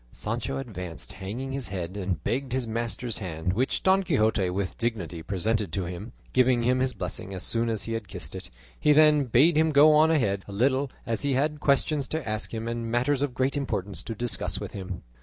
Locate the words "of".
13.21-13.35